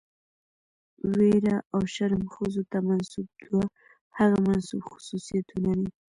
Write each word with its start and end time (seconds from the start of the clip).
ويره 1.13 1.55
او 1.73 1.81
شرم 1.93 2.23
ښځو 2.35 2.63
ته 2.71 2.77
منسوب 2.87 3.27
دوه 3.45 3.65
هغه 4.17 4.37
منسوب 4.47 4.81
خصوصيتونه 4.91 5.71
دي، 5.79 5.89